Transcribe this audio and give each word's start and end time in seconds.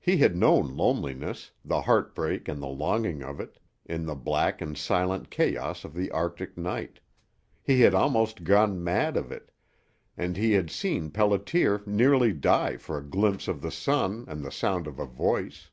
He 0.00 0.16
had 0.16 0.34
known 0.34 0.78
loneliness, 0.78 1.50
the 1.62 1.82
heartbreak 1.82 2.48
and 2.48 2.62
the 2.62 2.68
longing 2.68 3.22
of 3.22 3.38
it, 3.38 3.58
in 3.84 4.06
the 4.06 4.14
black 4.14 4.62
and 4.62 4.78
silent 4.78 5.28
chaos 5.28 5.84
of 5.84 5.92
the 5.92 6.10
arctic 6.10 6.56
night; 6.56 7.00
he 7.62 7.82
had 7.82 7.92
almost 7.92 8.44
gone 8.44 8.82
mad 8.82 9.14
of 9.14 9.30
it, 9.30 9.50
and 10.16 10.38
he 10.38 10.52
had 10.52 10.70
seen 10.70 11.10
Pelliter 11.10 11.86
nearly 11.86 12.32
die 12.32 12.78
for 12.78 12.96
a 12.96 13.04
glimpse 13.04 13.46
of 13.46 13.60
the 13.60 13.70
sun 13.70 14.24
and 14.26 14.42
the 14.42 14.50
sound 14.50 14.86
of 14.86 14.98
a 14.98 15.04
voice. 15.04 15.68